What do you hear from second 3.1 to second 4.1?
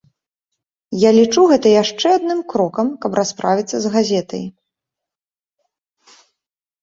расправіцца з